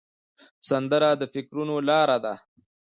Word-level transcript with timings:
سندره 0.67 1.09
د 1.21 1.23
فکرونو 1.33 1.75
لاره 1.89 2.17
ده 2.23 2.33